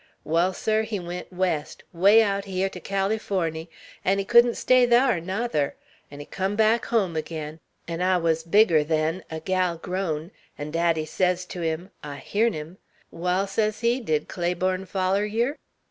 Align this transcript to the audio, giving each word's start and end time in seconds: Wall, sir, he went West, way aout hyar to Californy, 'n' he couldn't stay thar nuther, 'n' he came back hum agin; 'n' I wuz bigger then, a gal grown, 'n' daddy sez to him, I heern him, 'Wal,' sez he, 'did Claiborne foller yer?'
Wall, 0.23 0.51
sir, 0.51 0.81
he 0.81 0.99
went 0.99 1.31
West, 1.31 1.83
way 1.93 2.23
aout 2.23 2.45
hyar 2.45 2.69
to 2.69 2.79
Californy, 2.79 3.69
'n' 4.03 4.17
he 4.17 4.25
couldn't 4.25 4.55
stay 4.55 4.87
thar 4.87 5.19
nuther, 5.21 5.75
'n' 6.09 6.19
he 6.19 6.25
came 6.25 6.55
back 6.55 6.85
hum 6.85 7.15
agin; 7.15 7.59
'n' 7.87 8.01
I 8.01 8.17
wuz 8.17 8.37
bigger 8.41 8.83
then, 8.83 9.23
a 9.29 9.39
gal 9.39 9.77
grown, 9.77 10.31
'n' 10.57 10.71
daddy 10.71 11.05
sez 11.05 11.45
to 11.53 11.61
him, 11.61 11.91
I 12.01 12.15
heern 12.15 12.53
him, 12.53 12.79
'Wal,' 13.11 13.45
sez 13.45 13.81
he, 13.81 13.99
'did 13.99 14.27
Claiborne 14.27 14.87
foller 14.87 15.23
yer?' 15.25 15.55